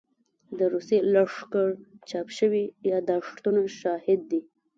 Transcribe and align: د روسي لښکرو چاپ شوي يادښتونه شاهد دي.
د 0.57 0.59
روسي 0.73 0.97
لښکرو 1.13 1.79
چاپ 2.09 2.27
شوي 2.37 2.63
يادښتونه 2.89 3.61
شاهد 3.81 4.19
دي. 4.31 4.41